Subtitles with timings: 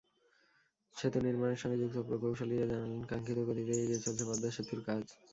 [0.95, 5.03] সেতু নির্মাণের সঙ্গে যুক্ত প্রকৌশলীরা জানালেন, কাঙ্ক্ষিত গতিতেই এগিয়ে চলছে পদ্মা সেতুর কাজ।